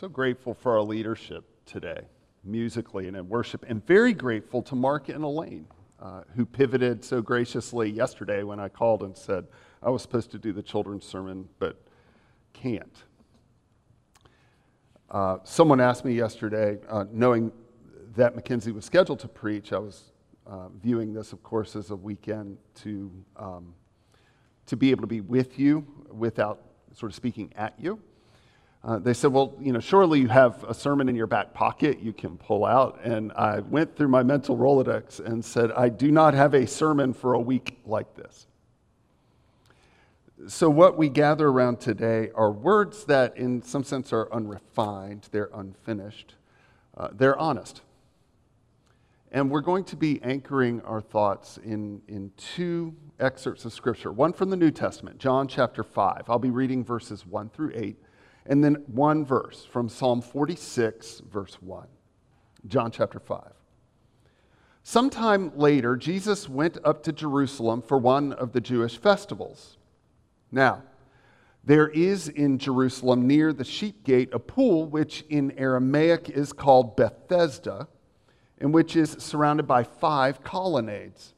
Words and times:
So 0.00 0.08
grateful 0.08 0.54
for 0.54 0.78
our 0.78 0.80
leadership 0.80 1.44
today, 1.66 2.00
musically 2.42 3.06
and 3.06 3.14
in 3.14 3.28
worship, 3.28 3.66
and 3.68 3.86
very 3.86 4.14
grateful 4.14 4.62
to 4.62 4.74
Mark 4.74 5.10
and 5.10 5.22
Elaine, 5.22 5.66
uh, 6.00 6.22
who 6.34 6.46
pivoted 6.46 7.04
so 7.04 7.20
graciously 7.20 7.90
yesterday 7.90 8.42
when 8.42 8.58
I 8.58 8.70
called 8.70 9.02
and 9.02 9.14
said 9.14 9.46
I 9.82 9.90
was 9.90 10.00
supposed 10.00 10.30
to 10.30 10.38
do 10.38 10.54
the 10.54 10.62
children's 10.62 11.04
sermon, 11.04 11.50
but 11.58 11.82
can't. 12.54 13.04
Uh, 15.10 15.36
someone 15.44 15.80
asked 15.80 16.06
me 16.06 16.14
yesterday, 16.14 16.78
uh, 16.88 17.04
knowing 17.12 17.52
that 18.16 18.34
Mackenzie 18.34 18.72
was 18.72 18.86
scheduled 18.86 19.18
to 19.18 19.28
preach, 19.28 19.70
I 19.70 19.80
was 19.80 20.12
uh, 20.46 20.68
viewing 20.82 21.12
this, 21.12 21.34
of 21.34 21.42
course, 21.42 21.76
as 21.76 21.90
a 21.90 21.96
weekend 21.96 22.56
to, 22.76 23.12
um, 23.36 23.74
to 24.64 24.78
be 24.78 24.92
able 24.92 25.02
to 25.02 25.08
be 25.08 25.20
with 25.20 25.58
you 25.58 25.86
without 26.10 26.62
sort 26.94 27.12
of 27.12 27.16
speaking 27.16 27.52
at 27.54 27.74
you. 27.78 28.00
Uh, 28.82 28.98
they 28.98 29.12
said, 29.12 29.32
Well, 29.32 29.54
you 29.60 29.72
know, 29.72 29.80
surely 29.80 30.20
you 30.20 30.28
have 30.28 30.64
a 30.64 30.72
sermon 30.72 31.08
in 31.08 31.14
your 31.14 31.26
back 31.26 31.52
pocket 31.52 32.00
you 32.00 32.12
can 32.12 32.38
pull 32.38 32.64
out. 32.64 33.00
And 33.04 33.30
I 33.32 33.60
went 33.60 33.94
through 33.94 34.08
my 34.08 34.22
mental 34.22 34.56
Rolodex 34.56 35.20
and 35.20 35.44
said, 35.44 35.70
I 35.72 35.90
do 35.90 36.10
not 36.10 36.32
have 36.34 36.54
a 36.54 36.66
sermon 36.66 37.12
for 37.12 37.34
a 37.34 37.40
week 37.40 37.78
like 37.84 38.14
this. 38.14 38.46
So, 40.48 40.70
what 40.70 40.96
we 40.96 41.10
gather 41.10 41.48
around 41.48 41.80
today 41.80 42.30
are 42.34 42.50
words 42.50 43.04
that, 43.04 43.36
in 43.36 43.62
some 43.62 43.84
sense, 43.84 44.10
are 44.14 44.32
unrefined, 44.32 45.28
they're 45.30 45.50
unfinished, 45.52 46.34
uh, 46.96 47.08
they're 47.12 47.38
honest. 47.38 47.82
And 49.32 49.50
we're 49.50 49.60
going 49.60 49.84
to 49.84 49.96
be 49.96 50.20
anchoring 50.22 50.80
our 50.80 51.02
thoughts 51.02 51.58
in, 51.58 52.00
in 52.08 52.32
two 52.36 52.96
excerpts 53.20 53.64
of 53.66 53.72
Scripture 53.72 54.10
one 54.10 54.32
from 54.32 54.48
the 54.48 54.56
New 54.56 54.70
Testament, 54.70 55.18
John 55.18 55.46
chapter 55.46 55.84
5. 55.84 56.22
I'll 56.28 56.38
be 56.38 56.50
reading 56.50 56.82
verses 56.82 57.26
1 57.26 57.50
through 57.50 57.72
8 57.74 57.96
and 58.46 58.62
then 58.64 58.82
one 58.86 59.24
verse 59.24 59.64
from 59.64 59.88
Psalm 59.88 60.20
46, 60.20 61.22
verse 61.30 61.56
1. 61.60 61.86
John 62.66 62.90
chapter 62.90 63.18
5. 63.18 63.52
Sometime 64.82 65.52
later, 65.56 65.96
Jesus 65.96 66.48
went 66.48 66.78
up 66.84 67.02
to 67.04 67.12
Jerusalem 67.12 67.82
for 67.82 67.98
one 67.98 68.32
of 68.32 68.52
the 68.52 68.60
Jewish 68.60 68.98
festivals. 68.98 69.76
Now, 70.50 70.82
there 71.62 71.88
is 71.88 72.28
in 72.28 72.58
Jerusalem 72.58 73.26
near 73.26 73.52
the 73.52 73.64
sheep 73.64 74.04
gate 74.04 74.30
a 74.32 74.38
pool 74.38 74.86
which 74.86 75.24
in 75.28 75.52
Aramaic 75.52 76.30
is 76.30 76.52
called 76.52 76.96
Bethesda, 76.96 77.88
and 78.58 78.72
which 78.72 78.96
is 78.96 79.12
surrounded 79.18 79.66
by 79.66 79.84
five 79.84 80.42
colonnades. 80.42 81.34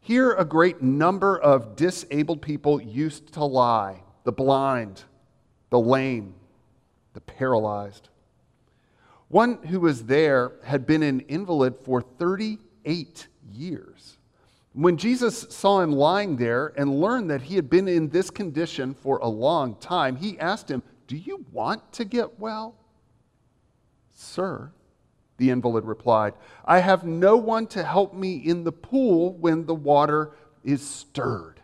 Here, 0.00 0.32
a 0.32 0.44
great 0.44 0.82
number 0.82 1.38
of 1.38 1.76
disabled 1.76 2.40
people 2.40 2.80
used 2.80 3.32
to 3.34 3.44
lie 3.44 4.02
the 4.24 4.32
blind, 4.32 5.04
the 5.70 5.80
lame, 5.80 6.34
the 7.12 7.20
paralyzed. 7.20 8.08
One 9.28 9.58
who 9.64 9.80
was 9.80 10.04
there 10.04 10.52
had 10.64 10.86
been 10.86 11.02
an 11.02 11.20
invalid 11.20 11.76
for 11.82 12.00
38 12.00 13.26
years. 13.52 14.18
When 14.72 14.98
Jesus 14.98 15.46
saw 15.50 15.80
him 15.80 15.90
lying 15.90 16.36
there 16.36 16.72
and 16.76 17.00
learned 17.00 17.30
that 17.30 17.42
he 17.42 17.56
had 17.56 17.70
been 17.70 17.88
in 17.88 18.10
this 18.10 18.30
condition 18.30 18.94
for 18.94 19.18
a 19.18 19.28
long 19.28 19.76
time, 19.76 20.16
he 20.16 20.38
asked 20.38 20.70
him, 20.70 20.82
Do 21.06 21.16
you 21.16 21.46
want 21.50 21.92
to 21.94 22.04
get 22.04 22.38
well? 22.38 22.76
Sir, 24.14 24.70
the 25.38 25.50
invalid 25.50 25.84
replied, 25.84 26.34
I 26.64 26.80
have 26.80 27.04
no 27.04 27.36
one 27.36 27.66
to 27.68 27.82
help 27.82 28.14
me 28.14 28.36
in 28.36 28.64
the 28.64 28.72
pool 28.72 29.32
when 29.34 29.66
the 29.66 29.74
water 29.74 30.32
is 30.62 30.86
stirred. 30.86 31.60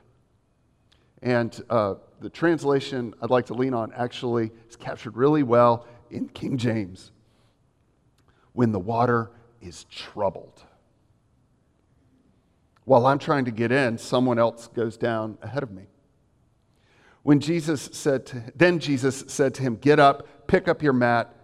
And 1.23 1.63
uh, 1.71 1.95
the 2.23 2.31
translation 2.31 3.15
I'd 3.21 3.31
like 3.31 3.47
to 3.47 3.55
lean 3.55 3.75
on 3.75 3.93
actually 3.93 4.53
is 4.69 4.77
captured 4.77 5.17
really 5.17 5.43
well 5.43 5.87
in 6.11 6.29
King 6.29 6.57
James. 6.57 7.11
When 8.53 8.73
the 8.73 8.79
water 8.79 9.31
is 9.61 9.85
troubled. 9.85 10.63
While 12.85 13.07
I'm 13.07 13.19
trying 13.19 13.45
to 13.47 13.51
get 13.51 13.73
in, 13.73 13.99
someone 13.99 14.39
else 14.39 14.69
goes 14.69 14.97
down 14.97 15.39
ahead 15.43 15.63
of 15.63 15.71
me. 15.71 15.85
When 17.23 17.41
Jesus 17.41 17.89
said 17.93 18.27
to, 18.27 18.43
then 18.57 18.79
Jesus 18.79 19.25
said 19.29 19.55
to 19.55 19.63
him, 19.63 19.77
Get 19.77 20.01
up, 20.01 20.47
pick 20.49 20.67
up 20.67 20.83
your 20.83 20.93
mat, 20.93 21.35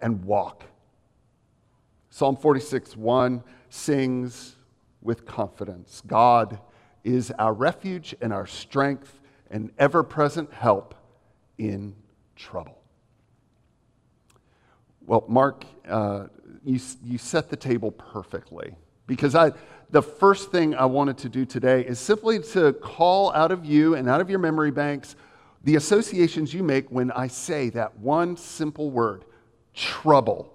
and 0.00 0.24
walk. 0.24 0.64
Psalm 2.10 2.36
46 2.36 2.96
1 2.96 3.42
sings 3.68 4.56
with 5.02 5.26
confidence 5.26 6.02
God 6.06 6.58
is 7.04 7.30
our 7.38 7.52
refuge 7.52 8.14
and 8.20 8.32
our 8.32 8.46
strength 8.46 9.20
and 9.50 9.70
ever 9.78 10.02
present 10.02 10.52
help 10.52 10.94
in 11.58 11.94
trouble. 12.36 12.78
Well, 15.06 15.24
Mark, 15.28 15.64
uh, 15.88 16.26
you, 16.64 16.78
you 17.02 17.18
set 17.18 17.48
the 17.48 17.56
table 17.56 17.90
perfectly 17.90 18.74
because 19.06 19.34
I, 19.34 19.52
the 19.90 20.02
first 20.02 20.52
thing 20.52 20.74
I 20.74 20.84
wanted 20.84 21.16
to 21.18 21.28
do 21.28 21.46
today 21.46 21.84
is 21.84 21.98
simply 21.98 22.40
to 22.52 22.74
call 22.74 23.32
out 23.32 23.50
of 23.50 23.64
you 23.64 23.94
and 23.94 24.08
out 24.08 24.20
of 24.20 24.28
your 24.28 24.38
memory 24.38 24.70
banks 24.70 25.16
the 25.64 25.76
associations 25.76 26.52
you 26.54 26.62
make 26.62 26.90
when 26.90 27.10
I 27.10 27.26
say 27.26 27.70
that 27.70 27.98
one 27.98 28.36
simple 28.36 28.90
word 28.90 29.24
trouble. 29.74 30.52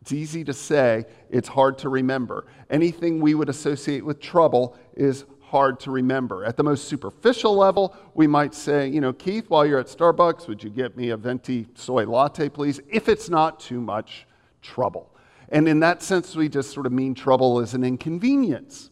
It's 0.00 0.12
easy 0.12 0.44
to 0.44 0.54
say, 0.54 1.04
it's 1.30 1.48
hard 1.48 1.76
to 1.78 1.88
remember. 1.88 2.46
Anything 2.70 3.20
we 3.20 3.34
would 3.34 3.48
associate 3.48 4.04
with 4.04 4.20
trouble 4.20 4.76
is 4.96 5.24
hard 5.50 5.80
to 5.80 5.90
remember. 5.90 6.44
At 6.44 6.56
the 6.56 6.62
most 6.62 6.84
superficial 6.88 7.56
level, 7.56 7.96
we 8.14 8.26
might 8.26 8.54
say, 8.54 8.86
you 8.88 9.00
know, 9.00 9.12
Keith, 9.12 9.48
while 9.48 9.64
you're 9.64 9.78
at 9.78 9.86
Starbucks, 9.86 10.46
would 10.46 10.62
you 10.62 10.70
get 10.70 10.96
me 10.96 11.10
a 11.10 11.16
venti 11.16 11.66
soy 11.74 12.06
latte, 12.06 12.48
please? 12.48 12.80
If 12.88 13.08
it's 13.08 13.30
not 13.30 13.58
too 13.58 13.80
much 13.80 14.26
trouble. 14.60 15.14
And 15.48 15.66
in 15.66 15.80
that 15.80 16.02
sense, 16.02 16.36
we 16.36 16.48
just 16.48 16.72
sort 16.72 16.84
of 16.84 16.92
mean 16.92 17.14
trouble 17.14 17.60
as 17.60 17.72
an 17.72 17.82
inconvenience. 17.82 18.90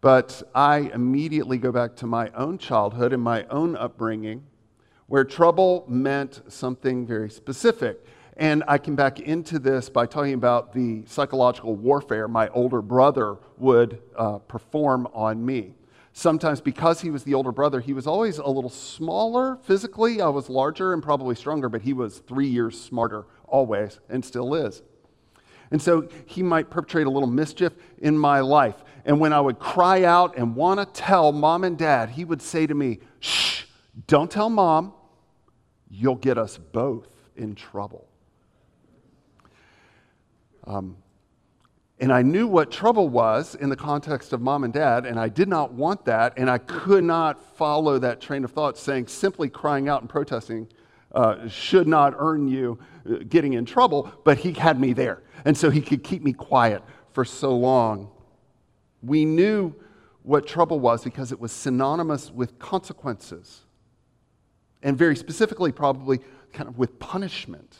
But 0.00 0.44
I 0.54 0.90
immediately 0.94 1.58
go 1.58 1.72
back 1.72 1.96
to 1.96 2.06
my 2.06 2.30
own 2.30 2.58
childhood 2.58 3.12
and 3.12 3.20
my 3.20 3.44
own 3.46 3.74
upbringing, 3.74 4.44
where 5.08 5.24
trouble 5.24 5.84
meant 5.88 6.42
something 6.46 7.04
very 7.04 7.30
specific. 7.30 8.04
And 8.38 8.62
I 8.68 8.78
can 8.78 8.94
back 8.94 9.18
into 9.18 9.58
this 9.58 9.88
by 9.88 10.06
talking 10.06 10.34
about 10.34 10.72
the 10.72 11.02
psychological 11.06 11.74
warfare 11.74 12.28
my 12.28 12.48
older 12.50 12.80
brother 12.80 13.36
would 13.56 14.00
uh, 14.16 14.38
perform 14.38 15.08
on 15.12 15.44
me. 15.44 15.74
Sometimes, 16.12 16.60
because 16.60 17.00
he 17.00 17.10
was 17.10 17.24
the 17.24 17.34
older 17.34 17.52
brother, 17.52 17.80
he 17.80 17.92
was 17.92 18.06
always 18.06 18.38
a 18.38 18.46
little 18.46 18.70
smaller 18.70 19.58
physically. 19.62 20.20
I 20.20 20.28
was 20.28 20.48
larger 20.48 20.92
and 20.92 21.02
probably 21.02 21.34
stronger, 21.34 21.68
but 21.68 21.82
he 21.82 21.92
was 21.92 22.18
three 22.18 22.46
years 22.46 22.80
smarter 22.80 23.26
always 23.46 23.98
and 24.08 24.24
still 24.24 24.54
is. 24.54 24.82
And 25.70 25.82
so 25.82 26.08
he 26.26 26.42
might 26.42 26.70
perpetrate 26.70 27.06
a 27.06 27.10
little 27.10 27.28
mischief 27.28 27.72
in 27.98 28.16
my 28.16 28.40
life. 28.40 28.76
And 29.04 29.20
when 29.20 29.32
I 29.32 29.40
would 29.40 29.58
cry 29.58 30.04
out 30.04 30.36
and 30.36 30.54
want 30.54 30.80
to 30.80 30.86
tell 30.86 31.32
mom 31.32 31.64
and 31.64 31.76
dad, 31.76 32.10
he 32.10 32.24
would 32.24 32.42
say 32.42 32.66
to 32.66 32.74
me, 32.74 33.00
Shh, 33.20 33.64
don't 34.06 34.30
tell 34.30 34.48
mom. 34.48 34.94
You'll 35.90 36.16
get 36.16 36.38
us 36.38 36.56
both 36.56 37.08
in 37.36 37.54
trouble. 37.54 38.07
Um, 40.68 40.98
and 41.98 42.12
I 42.12 42.22
knew 42.22 42.46
what 42.46 42.70
trouble 42.70 43.08
was 43.08 43.56
in 43.56 43.70
the 43.70 43.76
context 43.76 44.32
of 44.32 44.40
mom 44.40 44.62
and 44.62 44.72
dad, 44.72 45.04
and 45.04 45.18
I 45.18 45.28
did 45.28 45.48
not 45.48 45.72
want 45.72 46.04
that, 46.04 46.34
and 46.36 46.48
I 46.48 46.58
could 46.58 47.02
not 47.02 47.42
follow 47.56 47.98
that 47.98 48.20
train 48.20 48.44
of 48.44 48.52
thought 48.52 48.78
saying 48.78 49.08
simply 49.08 49.48
crying 49.48 49.88
out 49.88 50.02
and 50.02 50.08
protesting 50.08 50.68
uh, 51.12 51.48
should 51.48 51.88
not 51.88 52.14
earn 52.18 52.46
you 52.46 52.78
uh, 53.10 53.16
getting 53.28 53.54
in 53.54 53.64
trouble, 53.64 54.12
but 54.24 54.38
he 54.38 54.52
had 54.52 54.78
me 54.78 54.92
there. 54.92 55.22
And 55.44 55.56
so 55.56 55.70
he 55.70 55.80
could 55.80 56.04
keep 56.04 56.22
me 56.22 56.32
quiet 56.32 56.82
for 57.12 57.24
so 57.24 57.56
long. 57.56 58.10
We 59.02 59.24
knew 59.24 59.74
what 60.22 60.46
trouble 60.46 60.78
was 60.78 61.02
because 61.02 61.32
it 61.32 61.40
was 61.40 61.50
synonymous 61.50 62.30
with 62.30 62.58
consequences, 62.58 63.62
and 64.82 64.96
very 64.96 65.16
specifically, 65.16 65.72
probably 65.72 66.20
kind 66.52 66.68
of 66.68 66.78
with 66.78 66.98
punishment 67.00 67.78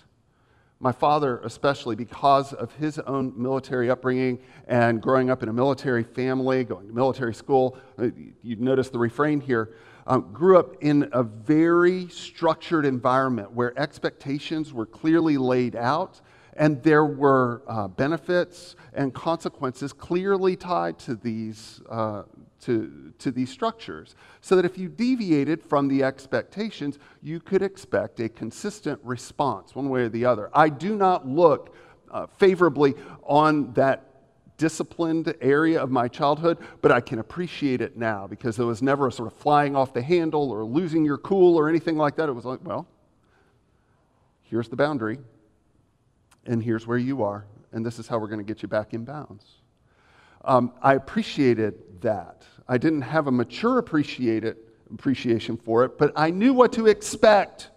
my 0.80 0.92
father, 0.92 1.40
especially 1.44 1.96
because 1.96 2.52
of 2.52 2.72
his 2.74 2.98
own 3.00 3.32
military 3.36 3.90
upbringing 3.90 4.38
and 4.68 5.02
growing 5.02 5.28
up 5.28 5.42
in 5.42 5.48
a 5.48 5.52
military 5.52 6.04
family, 6.04 6.62
going 6.62 6.86
to 6.86 6.92
military 6.92 7.34
school, 7.34 7.76
uh, 7.98 8.08
you 8.42 8.56
notice 8.56 8.88
the 8.88 8.98
refrain 8.98 9.40
here, 9.40 9.74
um, 10.06 10.32
grew 10.32 10.58
up 10.58 10.76
in 10.80 11.08
a 11.12 11.22
very 11.22 12.08
structured 12.08 12.86
environment 12.86 13.52
where 13.52 13.78
expectations 13.78 14.72
were 14.72 14.86
clearly 14.86 15.36
laid 15.36 15.74
out 15.74 16.20
and 16.58 16.82
there 16.82 17.04
were 17.04 17.62
uh, 17.68 17.86
benefits 17.88 18.74
and 18.92 19.14
consequences 19.14 19.92
clearly 19.92 20.56
tied 20.56 20.98
to 20.98 21.14
these, 21.14 21.80
uh, 21.88 22.24
to, 22.62 23.12
to 23.18 23.30
these 23.30 23.50
structures. 23.50 24.14
So 24.40 24.56
that 24.56 24.64
if 24.64 24.78
you 24.78 24.88
deviated 24.88 25.62
from 25.62 25.88
the 25.88 26.02
expectations, 26.02 26.98
you 27.22 27.40
could 27.40 27.62
expect 27.62 28.20
a 28.20 28.28
consistent 28.28 29.00
response, 29.02 29.74
one 29.74 29.88
way 29.88 30.02
or 30.02 30.08
the 30.08 30.24
other. 30.24 30.50
I 30.52 30.68
do 30.68 30.96
not 30.96 31.26
look 31.26 31.74
uh, 32.10 32.26
favorably 32.38 32.94
on 33.22 33.72
that 33.74 34.04
disciplined 34.56 35.32
area 35.40 35.80
of 35.80 35.90
my 35.90 36.08
childhood, 36.08 36.58
but 36.82 36.90
I 36.90 37.00
can 37.00 37.20
appreciate 37.20 37.80
it 37.80 37.96
now 37.96 38.26
because 38.26 38.56
there 38.56 38.66
was 38.66 38.82
never 38.82 39.06
a 39.06 39.12
sort 39.12 39.32
of 39.32 39.38
flying 39.38 39.76
off 39.76 39.94
the 39.94 40.02
handle 40.02 40.50
or 40.50 40.64
losing 40.64 41.04
your 41.04 41.18
cool 41.18 41.56
or 41.56 41.68
anything 41.68 41.96
like 41.96 42.16
that. 42.16 42.28
It 42.28 42.32
was 42.32 42.44
like, 42.44 42.60
well, 42.64 42.88
here's 44.42 44.68
the 44.68 44.76
boundary, 44.76 45.18
and 46.44 46.62
here's 46.62 46.86
where 46.86 46.98
you 46.98 47.22
are, 47.22 47.46
and 47.72 47.86
this 47.86 47.98
is 47.98 48.08
how 48.08 48.18
we're 48.18 48.26
going 48.26 48.40
to 48.40 48.44
get 48.44 48.62
you 48.62 48.68
back 48.68 48.94
in 48.94 49.04
bounds. 49.04 49.57
Um, 50.44 50.72
I 50.82 50.94
appreciated 50.94 52.00
that. 52.02 52.44
I 52.68 52.78
didn't 52.78 53.02
have 53.02 53.26
a 53.26 53.32
mature 53.32 53.78
appreciation 53.78 55.56
for 55.56 55.84
it, 55.84 55.98
but 55.98 56.12
I 56.16 56.30
knew 56.30 56.52
what 56.52 56.72
to 56.74 56.86
expect. 56.86 57.70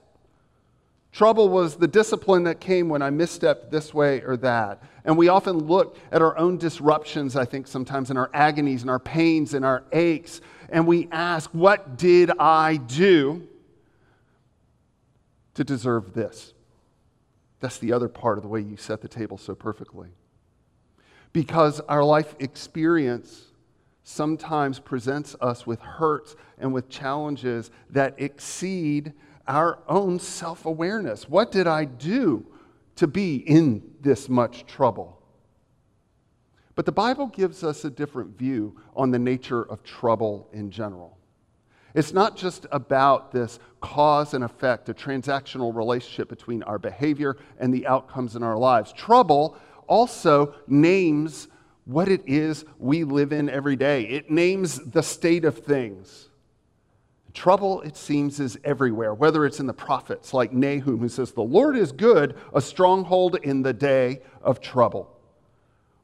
Trouble 1.11 1.49
was 1.49 1.75
the 1.75 1.87
discipline 1.87 2.43
that 2.43 2.59
came 2.59 2.87
when 2.87 3.01
I 3.01 3.09
misstepped 3.09 3.69
this 3.69 3.93
way 3.93 4.21
or 4.21 4.37
that. 4.37 4.81
And 5.03 5.17
we 5.17 5.27
often 5.27 5.57
look 5.57 5.97
at 6.11 6.21
our 6.21 6.37
own 6.37 6.57
disruptions, 6.57 7.35
I 7.35 7.45
think, 7.45 7.67
sometimes 7.67 8.11
in 8.11 8.17
our 8.17 8.29
agonies 8.33 8.81
and 8.81 8.89
our 8.89 8.99
pains 8.99 9.53
and 9.53 9.65
our 9.65 9.83
aches, 9.91 10.41
and 10.69 10.87
we 10.87 11.09
ask, 11.11 11.49
What 11.51 11.97
did 11.97 12.31
I 12.39 12.77
do 12.77 13.47
to 15.55 15.63
deserve 15.63 16.13
this? 16.13 16.53
That's 17.59 17.77
the 17.77 17.93
other 17.93 18.07
part 18.07 18.37
of 18.37 18.43
the 18.43 18.47
way 18.47 18.61
you 18.61 18.77
set 18.77 19.01
the 19.01 19.07
table 19.07 19.37
so 19.37 19.53
perfectly. 19.53 20.09
Because 21.33 21.79
our 21.81 22.03
life 22.03 22.35
experience 22.39 23.45
sometimes 24.03 24.79
presents 24.79 25.35
us 25.39 25.65
with 25.65 25.79
hurts 25.79 26.35
and 26.57 26.73
with 26.73 26.89
challenges 26.89 27.71
that 27.89 28.15
exceed 28.17 29.13
our 29.47 29.79
own 29.87 30.19
self 30.19 30.65
awareness. 30.65 31.29
What 31.29 31.51
did 31.51 31.67
I 31.67 31.85
do 31.85 32.45
to 32.95 33.07
be 33.07 33.37
in 33.37 33.81
this 34.01 34.29
much 34.29 34.65
trouble? 34.65 35.17
But 36.75 36.85
the 36.85 36.91
Bible 36.91 37.27
gives 37.27 37.63
us 37.63 37.85
a 37.85 37.89
different 37.89 38.37
view 38.37 38.79
on 38.95 39.11
the 39.11 39.19
nature 39.19 39.61
of 39.61 39.83
trouble 39.83 40.49
in 40.53 40.71
general. 40.71 41.17
It's 41.93 42.13
not 42.13 42.37
just 42.37 42.65
about 42.71 43.31
this 43.31 43.59
cause 43.81 44.33
and 44.33 44.43
effect, 44.43 44.87
a 44.87 44.93
transactional 44.93 45.75
relationship 45.75 46.29
between 46.29 46.63
our 46.63 46.79
behavior 46.79 47.37
and 47.59 47.73
the 47.73 47.85
outcomes 47.85 48.35
in 48.35 48.43
our 48.43 48.57
lives. 48.57 48.93
Trouble 48.93 49.57
also 49.91 50.55
names 50.67 51.49
what 51.83 52.07
it 52.07 52.23
is 52.25 52.63
we 52.79 53.03
live 53.03 53.33
in 53.33 53.49
every 53.49 53.75
day, 53.75 54.03
it 54.03 54.31
names 54.31 54.79
the 54.79 55.03
state 55.03 55.43
of 55.43 55.57
things. 55.57 56.29
Trouble, 57.33 57.81
it 57.81 57.97
seems, 57.97 58.39
is 58.39 58.57
everywhere, 58.63 59.13
whether 59.13 59.45
it's 59.45 59.59
in 59.59 59.65
the 59.65 59.73
prophets 59.73 60.33
like 60.33 60.53
Nahum, 60.53 60.99
who 60.99 61.09
says, 61.09 61.33
The 61.33 61.41
Lord 61.41 61.75
is 61.75 61.91
good, 61.91 62.37
a 62.53 62.61
stronghold 62.61 63.37
in 63.43 63.63
the 63.63 63.73
day 63.73 64.21
of 64.41 64.61
trouble. 64.61 65.13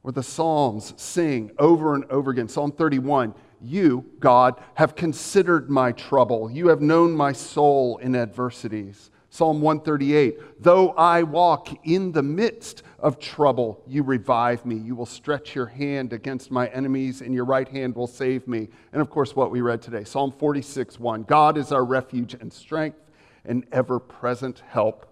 Or 0.02 0.12
the 0.12 0.22
Psalms 0.22 0.94
sing 0.96 1.50
over 1.58 1.94
and 1.94 2.04
over 2.10 2.30
again. 2.30 2.48
Psalm 2.48 2.72
31 2.72 3.34
You, 3.60 4.04
God, 4.20 4.60
have 4.74 4.96
considered 4.96 5.70
my 5.70 5.92
trouble. 5.92 6.50
You 6.50 6.68
have 6.68 6.82
known 6.82 7.12
my 7.12 7.32
soul 7.32 7.98
in 7.98 8.14
adversities. 8.14 9.10
Psalm 9.30 9.60
138 9.60 10.62
Though 10.62 10.90
I 10.90 11.22
walk 11.22 11.86
in 11.86 12.12
the 12.12 12.22
midst 12.22 12.82
of 12.98 13.18
trouble, 13.18 13.82
you 13.86 14.02
revive 14.02 14.64
me. 14.66 14.76
You 14.76 14.96
will 14.96 15.06
stretch 15.06 15.54
your 15.54 15.66
hand 15.66 16.12
against 16.12 16.50
my 16.50 16.66
enemies, 16.68 17.20
and 17.20 17.32
your 17.34 17.44
right 17.44 17.68
hand 17.68 17.94
will 17.94 18.06
save 18.06 18.48
me. 18.48 18.68
And 18.92 19.00
of 19.00 19.10
course, 19.10 19.36
what 19.36 19.50
we 19.50 19.60
read 19.60 19.82
today 19.82 20.04
Psalm 20.04 20.32
46 20.32 20.98
1 20.98 21.22
God 21.24 21.58
is 21.58 21.72
our 21.72 21.84
refuge 21.84 22.34
and 22.34 22.52
strength, 22.52 22.98
and 23.44 23.66
ever 23.72 23.98
present 23.98 24.62
help 24.68 25.06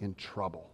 in 0.00 0.14
trouble. 0.14 0.70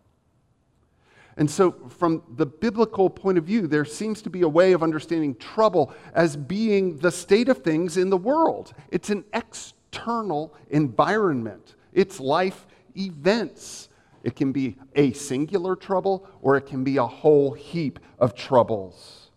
And 1.38 1.50
so, 1.50 1.72
from 1.88 2.22
the 2.36 2.44
biblical 2.44 3.08
point 3.08 3.38
of 3.38 3.44
view, 3.44 3.66
there 3.66 3.86
seems 3.86 4.20
to 4.22 4.30
be 4.30 4.42
a 4.42 4.48
way 4.48 4.72
of 4.72 4.82
understanding 4.82 5.34
trouble 5.36 5.94
as 6.12 6.36
being 6.36 6.98
the 6.98 7.10
state 7.10 7.48
of 7.48 7.58
things 7.58 7.96
in 7.96 8.10
the 8.10 8.18
world. 8.18 8.74
It's 8.90 9.08
an 9.08 9.24
external 9.32 10.52
environment, 10.68 11.76
it's 11.94 12.20
life 12.20 12.66
events. 12.96 13.88
It 14.22 14.36
can 14.36 14.52
be 14.52 14.76
a 14.94 15.12
singular 15.12 15.76
trouble 15.76 16.28
or 16.40 16.56
it 16.56 16.66
can 16.66 16.84
be 16.84 16.96
a 16.96 17.06
whole 17.06 17.52
heap 17.52 17.98
of 18.18 18.34
troubles. 18.34 19.30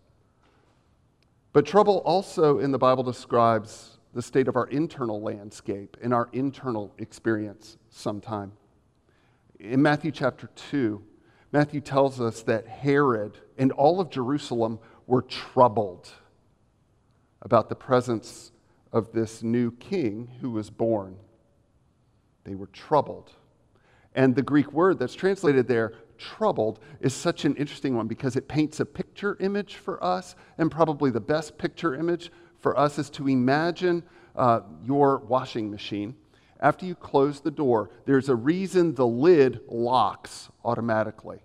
But 1.52 1.66
trouble 1.66 1.98
also 2.04 2.58
in 2.58 2.70
the 2.70 2.78
Bible 2.78 3.02
describes 3.02 3.98
the 4.12 4.22
state 4.22 4.48
of 4.48 4.56
our 4.56 4.66
internal 4.68 5.20
landscape 5.20 5.96
and 6.02 6.12
our 6.14 6.28
internal 6.32 6.92
experience 6.98 7.78
sometime. 7.90 8.52
In 9.58 9.80
Matthew 9.82 10.10
chapter 10.10 10.48
2, 10.70 11.02
Matthew 11.52 11.80
tells 11.80 12.20
us 12.20 12.42
that 12.42 12.66
Herod 12.66 13.38
and 13.56 13.72
all 13.72 14.00
of 14.00 14.10
Jerusalem 14.10 14.78
were 15.06 15.22
troubled 15.22 16.10
about 17.40 17.68
the 17.68 17.74
presence 17.74 18.52
of 18.92 19.12
this 19.12 19.42
new 19.42 19.70
king 19.72 20.28
who 20.40 20.50
was 20.50 20.68
born. 20.68 21.16
They 22.44 22.54
were 22.54 22.66
troubled. 22.68 23.32
And 24.16 24.34
the 24.34 24.42
Greek 24.42 24.72
word 24.72 24.98
that's 24.98 25.14
translated 25.14 25.68
there, 25.68 25.92
troubled, 26.16 26.80
is 27.00 27.14
such 27.14 27.44
an 27.44 27.54
interesting 27.56 27.94
one 27.94 28.08
because 28.08 28.34
it 28.34 28.48
paints 28.48 28.80
a 28.80 28.86
picture 28.86 29.36
image 29.40 29.76
for 29.76 30.02
us. 30.02 30.34
And 30.56 30.70
probably 30.70 31.10
the 31.10 31.20
best 31.20 31.58
picture 31.58 31.94
image 31.94 32.32
for 32.58 32.76
us 32.78 32.98
is 32.98 33.10
to 33.10 33.28
imagine 33.28 34.02
uh, 34.34 34.60
your 34.82 35.18
washing 35.18 35.70
machine. 35.70 36.16
After 36.58 36.86
you 36.86 36.94
close 36.94 37.40
the 37.40 37.50
door, 37.50 37.90
there's 38.06 38.30
a 38.30 38.34
reason 38.34 38.94
the 38.94 39.06
lid 39.06 39.60
locks 39.68 40.48
automatically. 40.64 41.40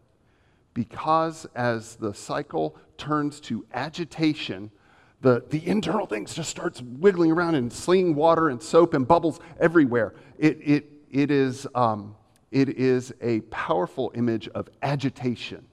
Because 0.73 1.45
as 1.53 1.97
the 1.97 2.13
cycle 2.13 2.77
turns 2.97 3.41
to 3.41 3.65
agitation, 3.73 4.71
the, 5.19 5.43
the 5.49 5.67
internal 5.67 6.05
things 6.05 6.33
just 6.33 6.49
starts 6.49 6.81
wiggling 6.81 7.33
around 7.33 7.55
and 7.55 7.71
slinging 7.73 8.15
water 8.15 8.47
and 8.47 8.63
soap 8.63 8.93
and 8.93 9.05
bubbles 9.05 9.41
everywhere. 9.59 10.13
It, 10.39 10.59
it, 10.63 10.91
it 11.11 11.29
is 11.29 11.67
um, 11.75 12.15
it 12.51 12.69
is 12.69 13.13
a 13.21 13.41
powerful 13.41 14.11
image 14.15 14.47
of 14.49 14.69
agitation, 14.81 15.65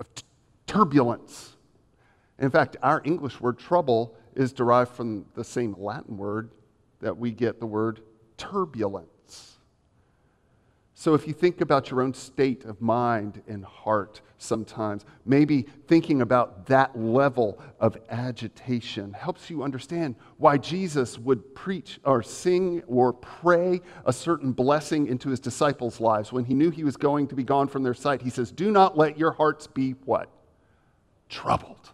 of 0.00 0.12
t- 0.14 0.24
turbulence. 0.66 1.56
In 2.38 2.50
fact, 2.50 2.76
our 2.82 3.00
English 3.04 3.40
word 3.40 3.58
trouble 3.58 4.16
is 4.34 4.52
derived 4.52 4.90
from 4.90 5.24
the 5.34 5.44
same 5.44 5.74
Latin 5.78 6.16
word 6.16 6.50
that 7.00 7.16
we 7.16 7.30
get 7.30 7.60
the 7.60 7.66
word 7.66 8.00
turbulent. 8.36 9.08
So, 10.98 11.12
if 11.12 11.26
you 11.26 11.34
think 11.34 11.60
about 11.60 11.90
your 11.90 12.00
own 12.00 12.14
state 12.14 12.64
of 12.64 12.80
mind 12.80 13.42
and 13.46 13.62
heart 13.62 14.22
sometimes, 14.38 15.04
maybe 15.26 15.66
thinking 15.88 16.22
about 16.22 16.64
that 16.68 16.98
level 16.98 17.62
of 17.78 17.98
agitation 18.08 19.12
helps 19.12 19.50
you 19.50 19.62
understand 19.62 20.14
why 20.38 20.56
Jesus 20.56 21.18
would 21.18 21.54
preach 21.54 22.00
or 22.04 22.22
sing 22.22 22.82
or 22.86 23.12
pray 23.12 23.82
a 24.06 24.12
certain 24.12 24.52
blessing 24.52 25.06
into 25.06 25.28
his 25.28 25.38
disciples' 25.38 26.00
lives. 26.00 26.32
When 26.32 26.46
he 26.46 26.54
knew 26.54 26.70
he 26.70 26.82
was 26.82 26.96
going 26.96 27.28
to 27.28 27.34
be 27.34 27.44
gone 27.44 27.68
from 27.68 27.82
their 27.82 27.92
sight, 27.92 28.22
he 28.22 28.30
says, 28.30 28.50
Do 28.50 28.70
not 28.70 28.96
let 28.96 29.18
your 29.18 29.32
hearts 29.32 29.66
be 29.66 29.96
what? 30.06 30.30
Troubled. 31.28 31.90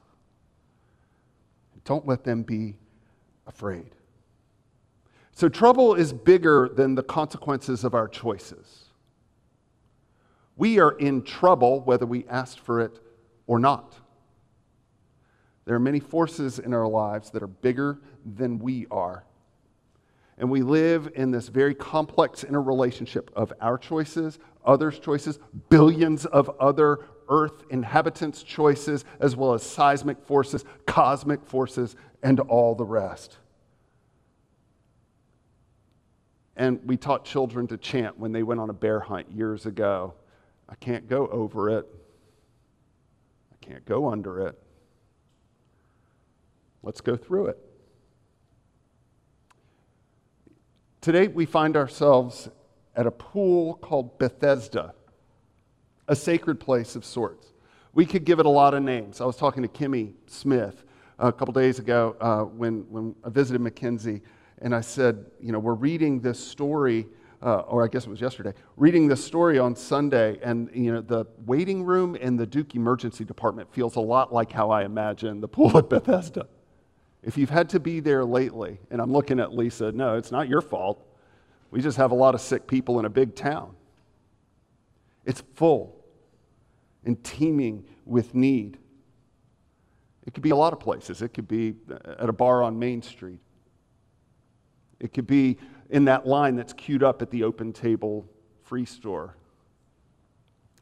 Don't 1.85 2.07
let 2.07 2.23
them 2.23 2.45
be 2.45 2.77
afraid. 3.49 3.97
So, 5.33 5.49
trouble 5.49 5.97
is 5.97 6.13
bigger 6.13 6.71
than 6.73 6.95
the 6.95 7.03
consequences 7.03 7.83
of 7.83 7.95
our 7.95 8.07
choices. 8.07 8.91
We 10.63 10.79
are 10.79 10.93
in 10.93 11.23
trouble 11.23 11.81
whether 11.81 12.07
we 12.07 12.25
asked 12.29 12.61
for 12.61 12.81
it 12.83 13.01
or 13.49 13.59
not. 13.59 13.97
There 15.65 15.75
are 15.75 15.81
many 15.81 15.99
forces 15.99 16.61
in 16.61 16.73
our 16.73 16.87
lives 16.87 17.31
that 17.31 17.43
are 17.43 17.49
bigger 17.49 17.99
than 18.25 18.61
we 18.61 18.87
are. 18.89 19.25
And 20.39 20.49
we 20.49 20.63
live 20.63 21.11
in 21.17 21.33
this 21.33 21.49
very 21.49 21.75
complex 21.75 22.45
interrelationship 22.45 23.33
of 23.35 23.53
our 23.61 23.77
choices, 23.77 24.39
others' 24.65 25.01
choices, 25.01 25.41
billions 25.69 26.27
of 26.27 26.49
other 26.61 27.07
Earth 27.29 27.65
inhabitants' 27.71 28.45
choices, 28.45 29.05
as 29.19 29.35
well 29.35 29.55
as 29.55 29.65
seismic 29.65 30.23
forces, 30.23 30.65
cosmic 30.87 31.45
forces, 31.45 31.97
and 32.23 32.39
all 32.39 32.77
the 32.77 32.85
rest. 32.85 33.37
And 36.55 36.79
we 36.85 36.97
taught 36.97 37.25
children 37.25 37.67
to 37.67 37.77
chant 37.77 38.17
when 38.17 38.31
they 38.31 38.45
went 38.45 38.61
on 38.61 38.71
a 38.71 38.73
bear 38.73 39.01
hunt 39.01 39.33
years 39.33 39.67
ago. 39.67 40.15
I 40.73 40.75
can't 40.77 41.07
go 41.07 41.27
over 41.27 41.69
it. 41.69 41.87
I 43.53 43.57
can't 43.65 43.85
go 43.85 44.09
under 44.11 44.47
it. 44.47 44.59
Let's 46.83 47.03
go 47.03 47.15
through 47.15 47.49
it. 47.49 47.59
Today, 51.03 51.29
we 51.29 51.45
find 51.45 51.77
ourselves 51.77 52.49
at 52.97 53.07
a 53.07 53.11
pool 53.11 53.75
called 53.75 54.19
Bethesda, 54.19 54.95
a 56.09 56.17
sacred 56.17 56.59
place 56.59 56.97
of 56.97 57.05
sorts. 57.05 57.53
We 57.93 58.07
could 58.07 58.25
give 58.25 58.41
it 58.41 58.47
a 58.47 58.51
lot 58.51 58.73
of 58.73 58.83
names. 58.83 59.21
I 59.21 59.27
was 59.27 59.37
talking 59.37 59.63
to 59.63 59.69
Kimmy 59.69 60.15
Smith 60.27 60.87
a 61.19 61.31
couple 61.31 61.53
days 61.53 61.81
ago 61.81 62.17
uh, 62.19 62.45
when, 62.45 62.87
when 62.89 63.15
I 63.23 63.29
visited 63.29 63.61
Mackenzie, 63.61 64.23
and 64.63 64.75
I 64.75 64.81
said, 64.81 65.27
You 65.39 65.53
know, 65.53 65.59
we're 65.59 65.75
reading 65.75 66.21
this 66.21 66.41
story 66.43 67.09
uh, 67.43 67.61
or 67.61 67.85
I 67.85 67.89
guess 67.89 68.05
it 68.05 68.11
was 68.11 68.21
yesterday, 68.21 68.55
reading 68.77 69.09
this 69.09 69.25
story 69.25 69.59
on 69.59 69.75
Sunday, 69.75 70.39
and 70.43 70.71
you 70.73 70.93
know 70.93 71.01
the 71.01 71.27
waiting 71.45 71.83
room 71.83 72.15
in 72.15 72.37
the 72.37 72.47
Duke 72.47 72.75
Emergency 72.75 73.25
Department 73.25 73.73
feels 73.73 73.97
a 73.97 74.01
lot 74.01 74.33
like 74.33 74.53
how 74.53 74.71
I 74.71 74.85
imagine 74.85 75.41
the 75.41 75.49
pool 75.49 75.77
at 75.77 75.89
Bethesda. 75.89 76.47
If 77.23 77.37
you've 77.37 77.51
had 77.51 77.69
to 77.71 77.81
be 77.81 78.01
there 78.01 78.25
lately, 78.25 78.79
and 78.91 79.01
I'm 79.01 79.13
looking 79.13 79.41
at 79.41 79.53
Lisa, 79.53 79.93
no, 79.93 80.17
it's 80.17 80.31
not 80.31 80.49
your 80.49 80.61
fault. 80.61 81.05
We 81.71 81.81
just 81.81 81.97
have 81.97 82.11
a 82.11 82.15
lot 82.15 82.35
of 82.35 82.41
sick 82.41 82.67
people 82.67 82.99
in 82.99 83.05
a 83.05 83.11
big 83.11 83.35
town. 83.35 83.75
It's 85.25 85.43
full 85.55 86.05
and 87.05 87.23
teeming 87.25 87.85
with 88.05 88.35
need. 88.35 88.79
It 90.27 90.35
could 90.35 90.43
be 90.43 90.51
a 90.51 90.57
lot 90.57 90.73
of 90.73 90.81
places. 90.81 91.23
It 91.23 91.29
could 91.29 91.49
be 91.49 91.75
at 92.07 92.29
a 92.29 92.33
bar 92.33 92.63
on 92.63 92.79
Main 92.79 93.03
Street. 93.03 93.41
It 95.01 95.13
could 95.13 95.27
be 95.27 95.59
in 95.93 96.07
that 96.07 96.27
line 96.27 96.57
that's 96.57 96.73
queued 96.73 97.03
up 97.03 97.23
at 97.23 97.31
the 97.31 97.45
open 97.45 97.73
table 97.73 98.27
free 98.65 98.87
store. 98.87 99.37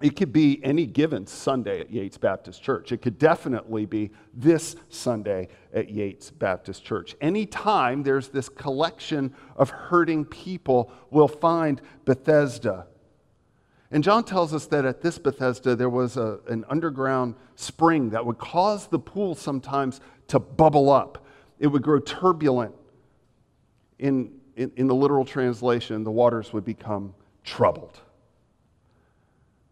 It 0.00 0.17
could 0.17 0.33
be 0.33 0.61
any 0.64 0.87
given 0.87 1.26
Sunday 1.26 1.81
at 1.81 1.90
Yates 1.90 2.17
Baptist 2.17 2.62
Church. 2.62 2.90
It 2.90 3.02
could 3.02 3.19
definitely 3.19 3.85
be 3.85 4.12
this 4.33 4.76
Sunday 4.88 5.49
at 5.75 5.90
Yates 5.90 6.31
Baptist 6.31 6.85
Church. 6.85 7.17
Anytime 7.21 8.02
there's 8.02 8.29
this 8.29 8.49
collection 8.49 9.35
of 9.57 9.69
hurting 9.69 10.25
people, 10.25 10.90
we'll 11.11 11.29
find 11.29 11.83
Bethesda. 12.07 12.87
And 13.90 14.02
John 14.02 14.25
tells 14.25 14.55
us 14.55 14.67
that 14.67 14.87
at 14.87 15.02
this 15.02 15.19
Bethesda, 15.19 15.75
there 15.75 15.90
was 15.90 16.17
a, 16.17 16.38
an 16.49 16.64
underground 16.71 17.35
spring 17.57 18.11
that 18.11 18.25
would 18.25 18.38
cause 18.38 18.87
the 18.87 19.00
pool 19.00 19.35
sometimes 19.35 20.00
to 20.29 20.38
bubble 20.38 20.88
up. 20.88 21.26
It 21.59 21.67
would 21.67 21.83
grow 21.83 21.99
turbulent. 21.99 22.75
In, 23.99 24.39
in, 24.61 24.71
in 24.76 24.87
the 24.87 24.95
literal 24.95 25.25
translation, 25.25 26.05
the 26.05 26.11
waters 26.11 26.52
would 26.52 26.67
become 26.67 27.14
troubled. 27.45 27.99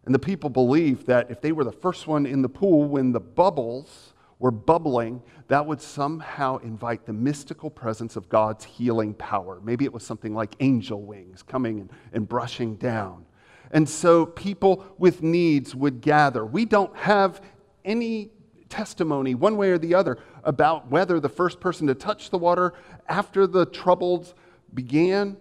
And 0.05 0.15
the 0.15 0.19
people 0.19 0.49
believed 0.49 1.05
that 1.05 1.29
if 1.29 1.41
they 1.41 1.51
were 1.51 1.63
the 1.63 1.71
first 1.71 2.07
one 2.07 2.25
in 2.25 2.41
the 2.41 2.49
pool 2.49 2.85
when 2.85 3.11
the 3.11 3.19
bubbles 3.19 4.13
were 4.39 4.49
bubbling, 4.49 5.21
that 5.47 5.63
would 5.63 5.79
somehow 5.79 6.57
invite 6.57 7.05
the 7.05 7.13
mystical 7.13 7.69
presence 7.69 8.15
of 8.15 8.29
God's 8.29 8.65
healing 8.65 9.13
power. 9.13 9.59
Maybe 9.63 9.85
it 9.85 9.93
was 9.93 10.03
something 10.03 10.33
like 10.33 10.55
angel 10.59 11.03
wings 11.03 11.43
coming 11.43 11.81
and, 11.81 11.91
and 12.11 12.27
brushing 12.27 12.75
down. 12.75 13.25
And 13.71 13.87
so 13.87 14.25
people 14.25 14.83
with 14.97 15.21
needs 15.21 15.75
would 15.75 16.01
gather. 16.01 16.43
We 16.43 16.65
don't 16.65 16.95
have 16.95 17.41
any 17.85 18.31
testimony, 18.69 19.35
one 19.35 19.55
way 19.55 19.69
or 19.69 19.77
the 19.77 19.93
other, 19.93 20.17
about 20.43 20.89
whether 20.89 21.19
the 21.19 21.29
first 21.29 21.59
person 21.59 21.85
to 21.87 21.93
touch 21.93 22.31
the 22.31 22.37
water 22.39 22.73
after 23.07 23.45
the 23.45 23.67
troubles 23.67 24.33
began 24.73 25.37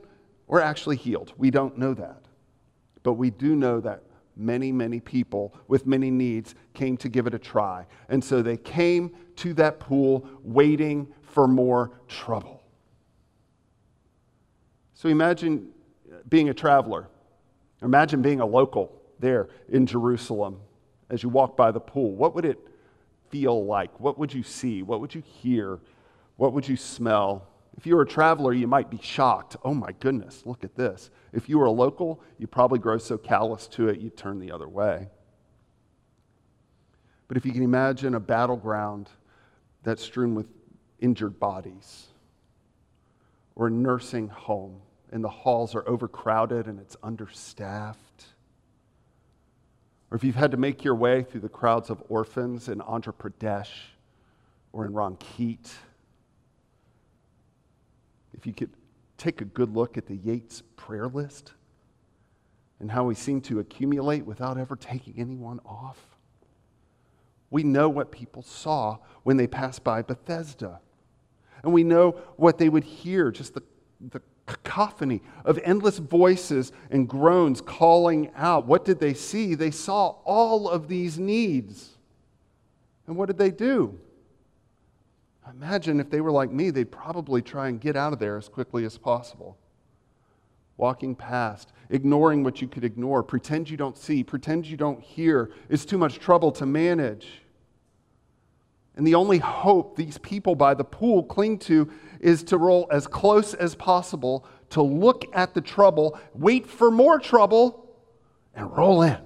or 0.47 0.61
actually 0.61 0.97
healed. 0.97 1.32
We 1.37 1.50
don't 1.50 1.78
know 1.78 1.94
that. 1.94 2.23
But 3.02 3.14
we 3.14 3.30
do 3.30 3.54
know 3.54 3.80
that 3.80 4.02
many, 4.37 4.73
many 4.73 5.00
people 5.00 5.54
with 5.66 5.87
many 5.87 6.11
needs 6.11 6.54
came 6.75 6.97
to 6.99 7.08
give 7.08 7.26
it 7.26 7.35
a 7.35 7.38
try. 7.38 7.87
And 8.08 8.23
so 8.23 8.42
they 8.42 8.56
came 8.56 9.14
to 9.37 9.54
that 9.54 9.80
pool 9.80 10.28
waiting 10.42 11.08
for 11.23 11.47
more 11.47 11.90
trouble. 12.08 12.62
So 14.94 15.08
imagine 15.08 15.68
being 16.28 16.49
a 16.49 16.54
traveler. 16.54 17.08
Imagine 17.82 18.23
being 18.23 18.40
a 18.40 18.47
local 18.47 18.92
there 19.20 19.49
in 19.68 19.87
Jerusalem 19.87 20.61
as 21.11 21.23
you 21.23 21.28
walk 21.28 21.56
by 21.56 21.70
the 21.70 21.80
pool. 21.80 22.14
What 22.14 22.35
would 22.35 22.44
it 22.44 22.58
feel 23.30 23.64
like? 23.64 23.99
What 24.00 24.18
would 24.18 24.32
you 24.32 24.42
see? 24.42 24.82
What 24.82 25.00
would 25.00 25.14
you 25.14 25.23
hear? 25.23 25.80
What 26.37 26.52
would 26.52 26.66
you 26.68 26.76
smell? 26.76 27.48
If 27.78 27.87
you 27.87 27.94
were 27.94 28.02
a 28.02 28.06
traveler, 28.06 28.52
you 28.52 28.66
might 28.66 28.90
be 28.90 28.99
shocked. 29.00 29.56
Oh 29.62 29.73
my 29.73 29.92
goodness, 30.00 30.42
look 30.44 30.64
at 30.64 30.75
this. 30.75 31.11
If 31.32 31.49
you 31.49 31.61
were 31.61 31.66
a 31.66 31.70
local, 31.70 32.20
you 32.37 32.49
probably 32.49 32.80
grow 32.80 32.99
so 32.99 33.16
callous 33.16 33.68
to 33.68 33.88
it, 33.88 34.00
you'd 34.00 34.16
turn 34.16 34.40
the 34.40 34.50
other 34.50 34.66
way. 34.66 35.08
But 37.28 37.37
if 37.37 37.47
you 37.47 37.52
can 37.52 37.62
imagine 37.62 38.16
a 38.16 38.20
battleground 38.20 39.08
that's 39.85 40.02
strewn 40.02 40.35
with 40.35 40.49
injured 40.99 41.38
bodies, 41.38 42.08
or 43.54 43.68
a 43.68 43.70
nursing 43.70 44.26
home, 44.26 44.80
and 45.12 45.23
the 45.23 45.28
halls 45.28 45.76
are 45.76 45.88
overcrowded 45.88 46.66
and 46.66 46.80
it's 46.80 46.97
understaffed, 47.04 48.25
or 50.11 50.16
if 50.16 50.25
you've 50.25 50.35
had 50.35 50.50
to 50.50 50.56
make 50.56 50.82
your 50.82 50.97
way 50.97 51.23
through 51.23 51.42
the 51.42 51.49
crowds 51.49 51.90
of 51.90 52.02
orphans 52.08 52.68
in 52.68 52.80
Andhra 52.80 53.14
Pradesh 53.14 53.70
or 54.73 54.85
in 54.85 54.92
Rankeet, 54.92 55.70
if 58.38 58.47
you 58.47 58.52
could 58.52 58.71
take 59.16 59.40
a 59.40 59.45
good 59.45 59.75
look 59.75 59.99
at 59.99 60.07
the 60.07 60.14
Yates 60.14 60.62
prayer 60.76 61.09
list 61.09 61.52
and 62.78 62.90
how 62.90 63.02
we 63.04 63.16
seem 63.16 63.40
to 63.40 63.59
accumulate 63.59 64.25
without 64.25 64.57
ever 64.57 64.76
taking 64.76 65.14
anyone 65.18 65.59
off. 65.66 65.99
We 67.50 67.64
know 67.64 67.88
what 67.88 68.12
people 68.12 68.42
saw 68.42 68.99
when 69.25 69.37
they 69.37 69.49
passed 69.49 69.83
by 69.83 70.02
Bethesda. 70.02 70.80
And 71.64 71.73
we 71.73 71.83
know 71.83 72.12
what 72.37 72.59
they 72.59 72.68
would 72.68 72.85
hear, 72.85 73.33
just 73.33 73.54
the, 73.54 73.62
the 74.00 74.23
cacophony 74.47 75.21
of 75.45 75.59
endless 75.64 75.99
voices 75.99 76.71
and 76.90 77.09
groans 77.09 77.61
calling 77.61 78.30
out. 78.37 78.66
What 78.66 78.85
did 78.85 79.00
they 79.00 79.14
see? 79.14 79.57
They 79.57 79.73
saw 79.73 80.11
all 80.25 80.68
of 80.68 80.87
these 80.87 81.18
needs. 81.18 81.99
And 83.09 83.16
what 83.16 83.26
did 83.26 83.38
they 83.38 83.50
do? 83.50 83.99
Imagine 85.50 86.00
if 86.00 86.11
they 86.11 86.21
were 86.21 86.31
like 86.31 86.50
me, 86.50 86.71
they'd 86.71 86.90
probably 86.90 87.43
try 87.43 87.69
and 87.69 87.81
get 87.81 87.97
out 87.97 88.12
of 88.12 88.19
there 88.19 88.37
as 88.37 88.49
quickly 88.49 88.85
as 88.85 88.99
possible. 88.99 89.57
Walking 90.76 91.14
past, 91.14 91.73
ignoring 91.90 92.45
what 92.45 92.61
you 92.61 92.69
could 92.69 92.85
ignore, 92.85 93.23
pretend 93.23 93.69
you 93.69 93.76
don't 93.76 93.97
see, 93.97 94.23
pretend 94.23 94.67
you 94.67 94.76
don't 94.76 95.00
hear. 95.00 95.50
It's 95.69 95.85
too 95.85 95.99
much 95.99 96.19
trouble 96.19 96.52
to 96.52 96.67
manage. 96.67 97.43
And 98.95 99.07
the 99.07 99.14
only 99.14 99.38
hope 99.38 99.97
these 99.97 100.19
people 100.19 100.55
by 100.55 100.75
the 100.75 100.85
pool 100.85 101.23
cling 101.23 101.59
to 101.61 101.90
is 102.21 102.43
to 102.45 102.59
roll 102.59 102.88
as 102.90 103.07
close 103.07 103.55
as 103.55 103.75
possible, 103.75 104.45
to 104.71 104.83
look 104.83 105.25
at 105.33 105.55
the 105.55 105.61
trouble, 105.61 106.19
wait 106.35 106.67
for 106.67 106.90
more 106.90 107.19
trouble, 107.19 107.88
and 108.55 108.76
roll 108.76 109.02
in. 109.02 109.19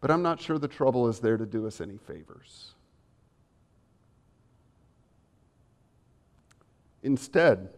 But 0.00 0.10
I'm 0.10 0.22
not 0.22 0.40
sure 0.40 0.58
the 0.58 0.68
trouble 0.68 1.08
is 1.08 1.20
there 1.20 1.36
to 1.36 1.46
do 1.46 1.66
us 1.66 1.80
any 1.80 1.96
favors. 1.96 2.73
Instead, 7.04 7.68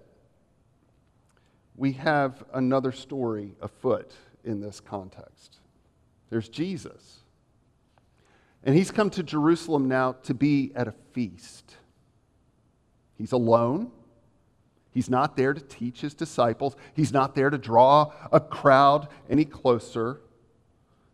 we 1.77 1.93
have 1.93 2.45
another 2.55 2.93
story 2.93 3.55
afoot 3.61 4.13
in 4.45 4.61
this 4.61 4.81
context. 4.81 5.59
There's 6.31 6.49
Jesus. 6.49 7.19
And 8.63 8.75
he's 8.75 8.91
come 8.91 9.11
to 9.11 9.23
Jerusalem 9.23 9.89
now 9.89 10.13
to 10.23 10.33
be 10.33 10.73
at 10.75 10.89
a 10.89 10.95
feast. 11.13 11.77
He's 13.19 13.33
alone. 13.33 13.91
He's 14.93 15.11
not 15.11 15.37
there 15.37 15.53
to 15.53 15.61
teach 15.61 16.01
his 16.01 16.15
disciples. 16.15 16.77
He's 16.95 17.13
not 17.13 17.35
there 17.35 17.51
to 17.51 17.59
draw 17.59 18.13
a 18.33 18.41
crowd 18.41 19.09
any 19.29 19.45
closer. 19.45 20.21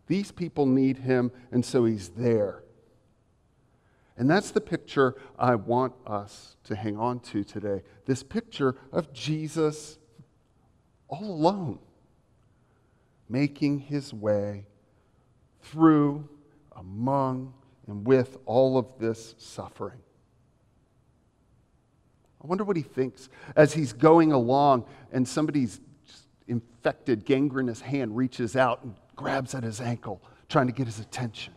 These 0.06 0.32
people 0.32 0.66
need 0.66 0.98
him, 0.98 1.32
and 1.50 1.64
so 1.64 1.86
he's 1.86 2.10
there. 2.10 2.61
And 4.16 4.28
that's 4.28 4.50
the 4.50 4.60
picture 4.60 5.16
I 5.38 5.54
want 5.54 5.94
us 6.06 6.56
to 6.64 6.76
hang 6.76 6.98
on 6.98 7.20
to 7.20 7.44
today 7.44 7.82
this 8.04 8.22
picture 8.22 8.76
of 8.92 9.12
Jesus 9.12 9.98
all 11.08 11.24
alone, 11.24 11.78
making 13.28 13.80
his 13.80 14.12
way 14.12 14.66
through, 15.62 16.28
among, 16.76 17.54
and 17.86 18.06
with 18.06 18.38
all 18.46 18.78
of 18.78 18.98
this 18.98 19.34
suffering. 19.38 20.00
I 22.42 22.46
wonder 22.46 22.64
what 22.64 22.76
he 22.76 22.82
thinks 22.82 23.28
as 23.54 23.72
he's 23.72 23.92
going 23.92 24.32
along 24.32 24.86
and 25.12 25.26
somebody's 25.26 25.80
infected, 26.48 27.24
gangrenous 27.24 27.80
hand 27.80 28.16
reaches 28.16 28.56
out 28.56 28.82
and 28.82 28.94
grabs 29.14 29.54
at 29.54 29.62
his 29.62 29.80
ankle, 29.80 30.20
trying 30.48 30.66
to 30.66 30.72
get 30.72 30.86
his 30.86 30.98
attention. 30.98 31.54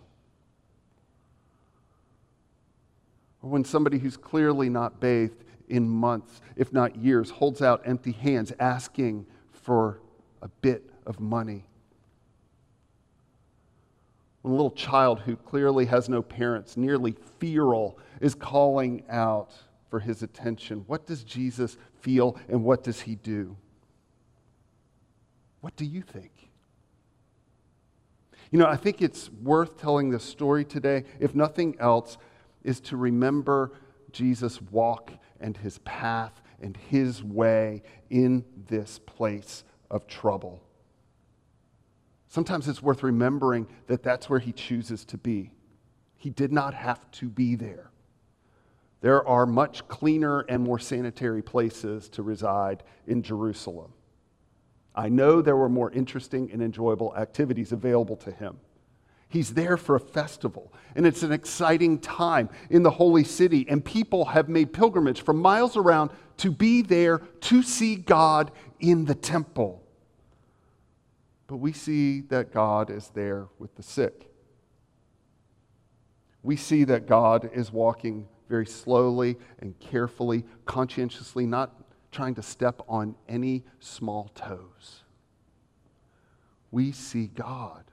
Or 3.45 3.49
when 3.49 3.63
somebody 3.63 3.99
who's 3.99 4.17
clearly 4.17 4.69
not 4.69 4.99
bathed 4.99 5.43
in 5.69 5.87
months, 5.87 6.41
if 6.55 6.73
not 6.73 6.95
years, 6.95 7.29
holds 7.29 7.61
out 7.61 7.83
empty 7.85 8.11
hands 8.11 8.51
asking 8.59 9.27
for 9.51 10.01
a 10.41 10.47
bit 10.47 10.89
of 11.05 11.19
money. 11.19 11.63
When 14.41 14.51
a 14.51 14.55
little 14.55 14.71
child 14.71 15.19
who 15.19 15.35
clearly 15.35 15.85
has 15.85 16.09
no 16.09 16.23
parents, 16.23 16.75
nearly 16.75 17.15
feral, 17.39 17.99
is 18.19 18.33
calling 18.33 19.03
out 19.09 19.51
for 19.91 19.99
his 19.99 20.23
attention, 20.23 20.83
what 20.87 21.05
does 21.05 21.23
Jesus 21.23 21.77
feel 22.01 22.37
and 22.49 22.63
what 22.63 22.83
does 22.83 23.01
he 23.01 23.13
do? 23.13 23.55
What 25.61 25.75
do 25.75 25.85
you 25.85 26.01
think? 26.01 26.49
You 28.49 28.57
know, 28.57 28.65
I 28.65 28.75
think 28.75 29.03
it's 29.03 29.29
worth 29.29 29.79
telling 29.79 30.09
this 30.09 30.23
story 30.23 30.65
today, 30.65 31.03
if 31.19 31.35
nothing 31.35 31.75
else, 31.79 32.17
is 32.65 32.81
to 32.81 32.97
remember 32.97 33.71
Jesus' 34.11 34.61
walk 34.61 35.11
and 35.39 35.55
his 35.55 35.77
path 35.79 36.41
and 36.61 36.75
his 36.75 37.23
way 37.23 37.83
in 38.09 38.43
this 38.67 38.99
place 38.99 39.63
of 39.89 40.07
trouble. 40.07 40.61
Sometimes 42.27 42.67
it's 42.67 42.81
worth 42.81 43.03
remembering 43.03 43.67
that 43.87 44.03
that's 44.03 44.29
where 44.29 44.39
he 44.39 44.51
chooses 44.51 45.05
to 45.05 45.17
be. 45.17 45.51
He 46.17 46.29
did 46.29 46.51
not 46.51 46.73
have 46.73 47.09
to 47.11 47.29
be 47.29 47.55
there. 47.55 47.91
There 49.01 49.25
are 49.27 49.45
much 49.45 49.87
cleaner 49.87 50.41
and 50.41 50.63
more 50.63 50.79
sanitary 50.79 51.43
places 51.43 52.09
to 52.09 52.23
reside 52.23 52.83
in 53.05 53.21
Jerusalem. 53.21 53.93
I 54.95 55.09
know 55.09 55.41
there 55.41 55.55
were 55.55 55.69
more 55.69 55.91
interesting 55.91 56.49
and 56.51 56.61
enjoyable 56.61 57.15
activities 57.15 57.71
available 57.71 58.15
to 58.17 58.31
him. 58.31 58.57
He's 59.27 59.53
there 59.53 59.77
for 59.77 59.95
a 59.95 59.99
festival, 59.99 60.71
and 60.95 61.05
it's 61.05 61.23
an 61.23 61.31
exciting 61.31 61.99
time 61.99 62.49
in 62.69 62.83
the 62.83 62.91
holy 62.91 63.23
city, 63.23 63.65
and 63.67 63.83
people 63.83 64.25
have 64.25 64.47
made 64.47 64.71
pilgrimage 64.71 65.21
from 65.21 65.37
miles 65.37 65.75
around 65.75 66.11
to 66.37 66.51
be 66.51 66.81
there 66.81 67.19
to 67.41 67.63
see 67.63 67.95
God 67.95 68.51
in 68.79 69.05
the 69.05 69.15
temple. 69.15 69.81
But 71.47 71.57
we 71.57 71.73
see 71.73 72.21
that 72.21 72.53
God 72.53 72.89
is 72.89 73.09
there 73.13 73.47
with 73.59 73.75
the 73.75 73.83
sick. 73.83 74.31
We 76.43 76.55
see 76.55 76.83
that 76.85 77.07
God 77.07 77.49
is 77.53 77.71
walking 77.71 78.27
very 78.47 78.65
slowly 78.67 79.37
and 79.59 79.77
carefully, 79.79 80.45
conscientiously, 80.65 81.45
not 81.45 81.73
trying 82.11 82.35
to 82.35 82.43
step 82.43 82.81
on 82.87 83.15
any 83.27 83.63
small 83.79 84.29
toes. 84.35 85.03
We 86.71 86.91
see 86.91 87.27
God 87.27 87.83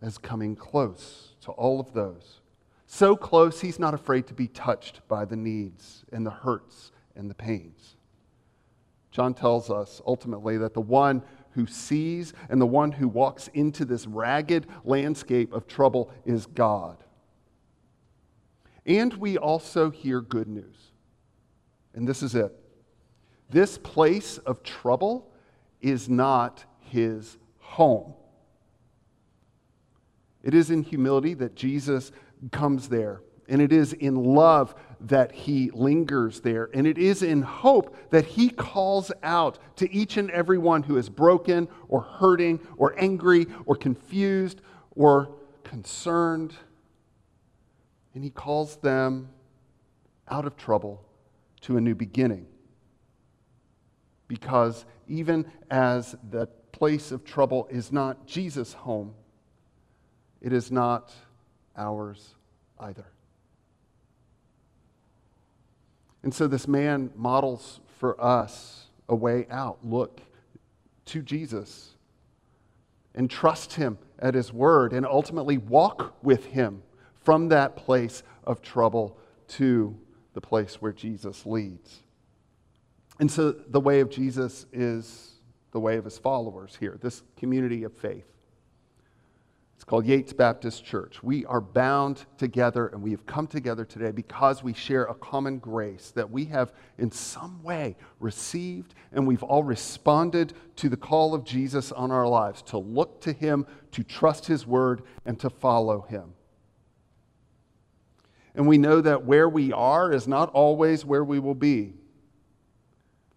as 0.00 0.18
coming 0.18 0.54
close 0.56 1.34
to 1.42 1.50
all 1.52 1.80
of 1.80 1.92
those. 1.92 2.40
So 2.86 3.16
close, 3.16 3.60
he's 3.60 3.78
not 3.78 3.94
afraid 3.94 4.26
to 4.28 4.34
be 4.34 4.48
touched 4.48 5.06
by 5.08 5.24
the 5.24 5.36
needs 5.36 6.04
and 6.12 6.24
the 6.24 6.30
hurts 6.30 6.92
and 7.14 7.28
the 7.28 7.34
pains. 7.34 7.96
John 9.10 9.34
tells 9.34 9.70
us 9.70 10.00
ultimately 10.06 10.58
that 10.58 10.74
the 10.74 10.80
one 10.80 11.22
who 11.50 11.66
sees 11.66 12.32
and 12.48 12.60
the 12.60 12.66
one 12.66 12.92
who 12.92 13.08
walks 13.08 13.48
into 13.48 13.84
this 13.84 14.06
ragged 14.06 14.66
landscape 14.84 15.52
of 15.52 15.66
trouble 15.66 16.10
is 16.24 16.46
God. 16.46 17.02
And 18.86 19.12
we 19.14 19.36
also 19.36 19.90
hear 19.90 20.20
good 20.20 20.48
news. 20.48 20.92
And 21.94 22.08
this 22.08 22.22
is 22.22 22.34
it 22.34 22.54
this 23.50 23.78
place 23.78 24.38
of 24.38 24.62
trouble 24.62 25.30
is 25.80 26.08
not 26.08 26.64
his 26.80 27.38
home. 27.58 28.14
It 30.42 30.54
is 30.54 30.70
in 30.70 30.82
humility 30.82 31.34
that 31.34 31.54
Jesus 31.54 32.12
comes 32.52 32.88
there. 32.88 33.20
And 33.48 33.62
it 33.62 33.72
is 33.72 33.94
in 33.94 34.14
love 34.14 34.74
that 35.00 35.32
he 35.32 35.70
lingers 35.72 36.40
there. 36.40 36.68
And 36.74 36.86
it 36.86 36.98
is 36.98 37.22
in 37.22 37.40
hope 37.42 37.96
that 38.10 38.26
he 38.26 38.50
calls 38.50 39.10
out 39.22 39.58
to 39.76 39.90
each 39.90 40.18
and 40.18 40.30
every 40.30 40.58
one 40.58 40.82
who 40.82 40.98
is 40.98 41.08
broken 41.08 41.68
or 41.88 42.02
hurting 42.02 42.60
or 42.76 42.94
angry 42.98 43.46
or 43.64 43.74
confused 43.74 44.60
or 44.94 45.34
concerned. 45.64 46.52
And 48.14 48.22
he 48.22 48.30
calls 48.30 48.76
them 48.76 49.30
out 50.28 50.44
of 50.44 50.56
trouble 50.56 51.04
to 51.62 51.78
a 51.78 51.80
new 51.80 51.94
beginning. 51.94 52.46
Because 54.26 54.84
even 55.06 55.50
as 55.70 56.16
the 56.30 56.48
place 56.70 57.12
of 57.12 57.24
trouble 57.24 57.66
is 57.70 57.90
not 57.90 58.26
Jesus' 58.26 58.74
home, 58.74 59.14
it 60.40 60.52
is 60.52 60.70
not 60.70 61.12
ours 61.76 62.34
either. 62.80 63.06
And 66.22 66.34
so 66.34 66.46
this 66.46 66.68
man 66.68 67.10
models 67.16 67.80
for 67.98 68.20
us 68.22 68.86
a 69.08 69.14
way 69.14 69.46
out. 69.50 69.78
Look 69.84 70.20
to 71.06 71.22
Jesus 71.22 71.94
and 73.14 73.30
trust 73.30 73.74
him 73.74 73.98
at 74.18 74.34
his 74.34 74.52
word 74.52 74.92
and 74.92 75.06
ultimately 75.06 75.58
walk 75.58 76.14
with 76.22 76.44
him 76.46 76.82
from 77.14 77.48
that 77.48 77.76
place 77.76 78.22
of 78.44 78.62
trouble 78.62 79.18
to 79.48 79.96
the 80.34 80.40
place 80.40 80.76
where 80.76 80.92
Jesus 80.92 81.46
leads. 81.46 82.02
And 83.18 83.30
so 83.30 83.52
the 83.52 83.80
way 83.80 84.00
of 84.00 84.10
Jesus 84.10 84.66
is 84.72 85.32
the 85.72 85.80
way 85.80 85.96
of 85.96 86.04
his 86.04 86.18
followers 86.18 86.76
here, 86.78 86.98
this 87.00 87.22
community 87.36 87.84
of 87.84 87.92
faith. 87.92 88.26
It's 89.78 89.84
called 89.84 90.06
Yates 90.06 90.32
Baptist 90.32 90.84
Church. 90.84 91.22
We 91.22 91.46
are 91.46 91.60
bound 91.60 92.26
together 92.36 92.88
and 92.88 93.00
we 93.00 93.12
have 93.12 93.24
come 93.26 93.46
together 93.46 93.84
today 93.84 94.10
because 94.10 94.60
we 94.60 94.72
share 94.72 95.04
a 95.04 95.14
common 95.14 95.58
grace 95.58 96.10
that 96.16 96.28
we 96.28 96.46
have 96.46 96.72
in 96.98 97.12
some 97.12 97.62
way 97.62 97.94
received 98.18 98.96
and 99.12 99.24
we've 99.24 99.44
all 99.44 99.62
responded 99.62 100.52
to 100.74 100.88
the 100.88 100.96
call 100.96 101.32
of 101.32 101.44
Jesus 101.44 101.92
on 101.92 102.10
our 102.10 102.26
lives 102.26 102.60
to 102.62 102.76
look 102.76 103.20
to 103.20 103.32
Him, 103.32 103.68
to 103.92 104.02
trust 104.02 104.46
His 104.46 104.66
word, 104.66 105.02
and 105.24 105.38
to 105.38 105.48
follow 105.48 106.00
Him. 106.00 106.34
And 108.56 108.66
we 108.66 108.78
know 108.78 109.00
that 109.00 109.24
where 109.26 109.48
we 109.48 109.72
are 109.72 110.12
is 110.12 110.26
not 110.26 110.50
always 110.50 111.04
where 111.04 111.22
we 111.22 111.38
will 111.38 111.54
be. 111.54 111.92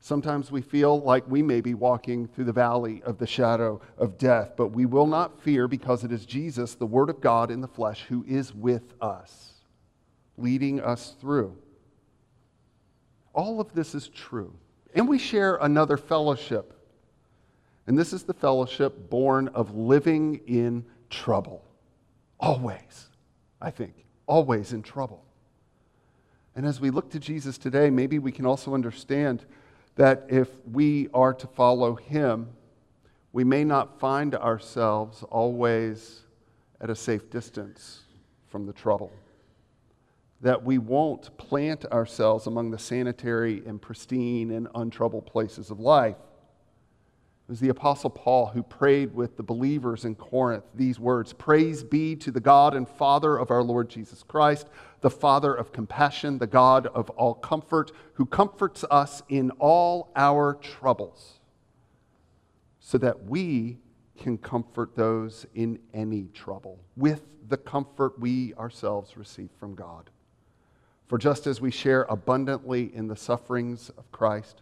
Sometimes 0.03 0.51
we 0.51 0.61
feel 0.61 0.99
like 0.99 1.29
we 1.29 1.43
may 1.43 1.61
be 1.61 1.75
walking 1.75 2.27
through 2.27 2.45
the 2.45 2.51
valley 2.51 3.03
of 3.03 3.19
the 3.19 3.27
shadow 3.27 3.79
of 3.99 4.17
death, 4.17 4.53
but 4.57 4.69
we 4.69 4.87
will 4.87 5.05
not 5.05 5.39
fear 5.41 5.67
because 5.67 6.03
it 6.03 6.11
is 6.11 6.25
Jesus, 6.25 6.73
the 6.73 6.87
Word 6.87 7.11
of 7.11 7.21
God 7.21 7.51
in 7.51 7.61
the 7.61 7.67
flesh, 7.67 8.05
who 8.09 8.25
is 8.27 8.51
with 8.51 8.95
us, 8.99 9.51
leading 10.39 10.81
us 10.81 11.13
through. 11.21 11.55
All 13.33 13.61
of 13.61 13.73
this 13.73 13.93
is 13.93 14.07
true. 14.07 14.51
And 14.95 15.07
we 15.07 15.19
share 15.19 15.57
another 15.57 15.97
fellowship. 15.97 16.73
And 17.85 17.97
this 17.97 18.11
is 18.11 18.23
the 18.23 18.33
fellowship 18.33 19.07
born 19.07 19.49
of 19.49 19.75
living 19.75 20.41
in 20.47 20.83
trouble. 21.11 21.63
Always, 22.39 23.07
I 23.61 23.69
think, 23.69 23.93
always 24.25 24.73
in 24.73 24.81
trouble. 24.81 25.23
And 26.55 26.65
as 26.65 26.81
we 26.81 26.89
look 26.89 27.11
to 27.11 27.19
Jesus 27.19 27.59
today, 27.59 27.91
maybe 27.91 28.17
we 28.17 28.31
can 28.31 28.47
also 28.47 28.73
understand 28.73 29.45
that 29.95 30.25
if 30.29 30.49
we 30.71 31.09
are 31.13 31.33
to 31.33 31.47
follow 31.47 31.95
him, 31.95 32.49
we 33.33 33.43
may 33.43 33.63
not 33.63 33.99
find 33.99 34.35
ourselves 34.35 35.23
always 35.23 36.21
at 36.79 36.89
a 36.89 36.95
safe 36.95 37.29
distance 37.29 38.01
from 38.47 38.65
the 38.65 38.73
trouble. 38.73 39.11
That 40.41 40.63
we 40.63 40.77
won't 40.77 41.37
plant 41.37 41.85
ourselves 41.85 42.47
among 42.47 42.71
the 42.71 42.79
sanitary 42.79 43.63
and 43.65 43.81
pristine 43.81 44.51
and 44.51 44.67
untroubled 44.73 45.25
places 45.25 45.69
of 45.69 45.79
life 45.79 46.17
was 47.51 47.59
the 47.59 47.67
Apostle 47.67 48.09
Paul 48.09 48.45
who 48.47 48.63
prayed 48.63 49.13
with 49.13 49.35
the 49.35 49.43
believers 49.43 50.05
in 50.05 50.15
Corinth 50.15 50.63
these 50.73 51.01
words 51.01 51.33
Praise 51.33 51.83
be 51.83 52.15
to 52.15 52.31
the 52.31 52.39
God 52.39 52.73
and 52.73 52.87
Father 52.87 53.35
of 53.35 53.51
our 53.51 53.61
Lord 53.61 53.89
Jesus 53.89 54.23
Christ, 54.23 54.69
the 55.01 55.09
Father 55.09 55.53
of 55.53 55.73
compassion, 55.73 56.37
the 56.37 56.47
God 56.47 56.87
of 56.87 57.09
all 57.09 57.33
comfort, 57.33 57.91
who 58.13 58.25
comforts 58.25 58.85
us 58.89 59.21
in 59.27 59.51
all 59.59 60.13
our 60.15 60.53
troubles, 60.61 61.41
so 62.79 62.97
that 62.99 63.25
we 63.25 63.79
can 64.17 64.37
comfort 64.37 64.95
those 64.95 65.45
in 65.53 65.77
any 65.93 66.29
trouble 66.33 66.79
with 66.95 67.21
the 67.49 67.57
comfort 67.57 68.17
we 68.17 68.53
ourselves 68.53 69.17
receive 69.17 69.49
from 69.59 69.75
God. 69.75 70.09
For 71.09 71.17
just 71.17 71.47
as 71.47 71.59
we 71.59 71.69
share 71.69 72.03
abundantly 72.03 72.95
in 72.95 73.09
the 73.09 73.17
sufferings 73.17 73.89
of 73.97 74.09
Christ, 74.13 74.61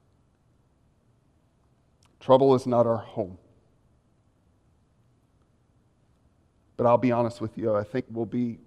Trouble 2.21 2.53
is 2.53 2.67
not 2.67 2.85
our 2.85 2.97
home. 2.97 3.39
But 6.77 6.85
I'll 6.85 6.97
be 6.97 7.11
honest 7.11 7.41
with 7.41 7.57
you, 7.57 7.75
I 7.75 7.83
think 7.83 8.05
we'll 8.11 8.27
be 8.27 8.59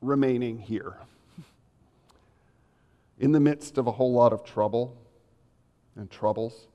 remaining 0.00 0.58
here 0.58 0.94
in 3.18 3.32
the 3.32 3.40
midst 3.40 3.76
of 3.76 3.88
a 3.88 3.92
whole 3.92 4.12
lot 4.12 4.32
of 4.32 4.44
trouble 4.44 4.96
and 5.96 6.08
troubles 6.08 6.68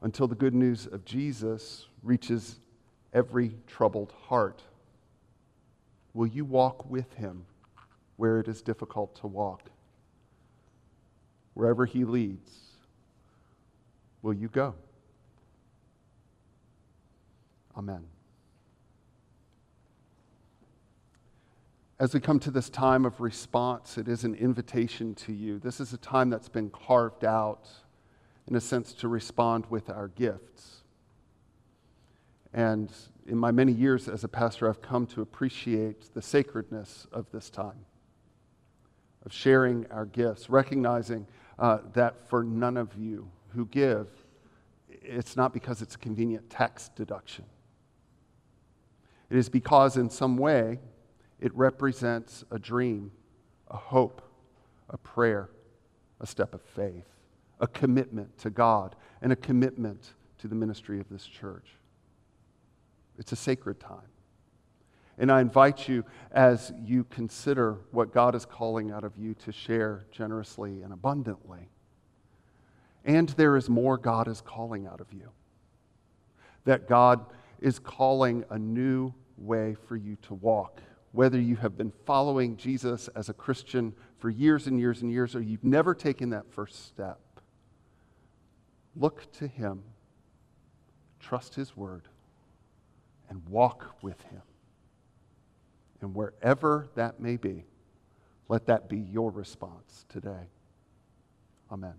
until 0.00 0.26
the 0.26 0.34
good 0.34 0.54
news 0.54 0.86
of 0.86 1.04
Jesus 1.04 1.86
reaches 2.02 2.56
every 3.12 3.54
troubled 3.66 4.12
heart. 4.24 4.62
Will 6.14 6.26
you 6.26 6.46
walk 6.46 6.90
with 6.90 7.12
him 7.14 7.44
where 8.16 8.40
it 8.40 8.48
is 8.48 8.62
difficult 8.62 9.14
to 9.16 9.26
walk? 9.26 9.70
Wherever 11.54 11.84
he 11.84 12.04
leads, 12.04 12.61
Will 14.22 14.34
you 14.34 14.48
go? 14.48 14.74
Amen. 17.76 18.04
As 21.98 22.14
we 22.14 22.20
come 22.20 22.40
to 22.40 22.50
this 22.50 22.68
time 22.68 23.04
of 23.04 23.20
response, 23.20 23.98
it 23.98 24.08
is 24.08 24.24
an 24.24 24.34
invitation 24.34 25.14
to 25.16 25.32
you. 25.32 25.58
This 25.58 25.80
is 25.80 25.92
a 25.92 25.98
time 25.98 26.30
that's 26.30 26.48
been 26.48 26.70
carved 26.70 27.24
out 27.24 27.68
in 28.48 28.56
a 28.56 28.60
sense, 28.60 28.92
to 28.92 29.08
respond 29.08 29.66
with 29.70 29.88
our 29.88 30.08
gifts. 30.08 30.82
And 32.52 32.92
in 33.26 33.38
my 33.38 33.50
many 33.50 33.72
years 33.72 34.08
as 34.08 34.24
a 34.24 34.28
pastor, 34.28 34.68
I've 34.68 34.82
come 34.82 35.06
to 35.08 35.22
appreciate 35.22 36.12
the 36.14 36.22
sacredness 36.22 37.06
of 37.12 37.30
this 37.30 37.50
time, 37.50 37.86
of 39.24 39.32
sharing 39.32 39.86
our 39.90 40.04
gifts, 40.04 40.50
recognizing 40.50 41.26
uh, 41.58 41.78
that 41.94 42.28
for 42.28 42.42
none 42.42 42.76
of 42.76 42.94
you 42.96 43.30
who 43.54 43.66
give, 43.66 44.08
it's 44.88 45.36
not 45.36 45.52
because 45.52 45.82
it's 45.82 45.94
a 45.94 45.98
convenient 45.98 46.50
tax 46.50 46.90
deduction. 46.94 47.44
It 49.30 49.36
is 49.36 49.48
because, 49.48 49.96
in 49.96 50.10
some 50.10 50.36
way, 50.36 50.78
it 51.40 51.54
represents 51.56 52.44
a 52.50 52.58
dream, 52.58 53.10
a 53.68 53.76
hope, 53.76 54.22
a 54.90 54.98
prayer, 54.98 55.48
a 56.20 56.26
step 56.26 56.54
of 56.54 56.62
faith, 56.62 57.06
a 57.58 57.66
commitment 57.66 58.36
to 58.38 58.50
God, 58.50 58.94
and 59.22 59.32
a 59.32 59.36
commitment 59.36 60.12
to 60.38 60.48
the 60.48 60.54
ministry 60.54 61.00
of 61.00 61.08
this 61.08 61.24
church. 61.24 61.68
It's 63.18 63.32
a 63.32 63.36
sacred 63.36 63.80
time. 63.80 64.08
And 65.18 65.30
I 65.30 65.40
invite 65.40 65.88
you, 65.88 66.04
as 66.30 66.72
you 66.84 67.04
consider 67.04 67.78
what 67.90 68.12
God 68.12 68.34
is 68.34 68.44
calling 68.44 68.90
out 68.90 69.04
of 69.04 69.16
you, 69.16 69.34
to 69.34 69.52
share 69.52 70.04
generously 70.10 70.82
and 70.82 70.92
abundantly. 70.92 71.68
And 73.04 73.28
there 73.30 73.56
is 73.56 73.68
more 73.68 73.98
God 73.98 74.28
is 74.28 74.40
calling 74.40 74.86
out 74.86 75.00
of 75.00 75.12
you. 75.12 75.30
That 76.64 76.88
God 76.88 77.24
is 77.60 77.78
calling 77.78 78.44
a 78.50 78.58
new 78.58 79.12
way 79.36 79.76
for 79.86 79.96
you 79.96 80.16
to 80.22 80.34
walk. 80.34 80.80
Whether 81.12 81.40
you 81.40 81.56
have 81.56 81.76
been 81.76 81.92
following 82.06 82.56
Jesus 82.56 83.08
as 83.14 83.28
a 83.28 83.34
Christian 83.34 83.92
for 84.18 84.30
years 84.30 84.66
and 84.66 84.78
years 84.78 85.02
and 85.02 85.10
years, 85.10 85.34
or 85.36 85.42
you've 85.42 85.64
never 85.64 85.94
taken 85.94 86.30
that 86.30 86.50
first 86.50 86.86
step, 86.86 87.20
look 88.96 89.30
to 89.32 89.46
Him, 89.46 89.82
trust 91.20 91.54
His 91.54 91.76
word, 91.76 92.08
and 93.28 93.46
walk 93.48 93.96
with 94.00 94.20
Him. 94.22 94.42
And 96.00 96.14
wherever 96.14 96.88
that 96.94 97.20
may 97.20 97.36
be, 97.36 97.64
let 98.48 98.66
that 98.66 98.88
be 98.88 98.98
your 98.98 99.30
response 99.30 100.04
today. 100.08 100.48
Amen. 101.70 101.94